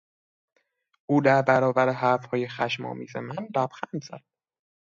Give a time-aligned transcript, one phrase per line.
[1.05, 4.23] او در برابر حرفهای خشم آمیز من لبخند زد.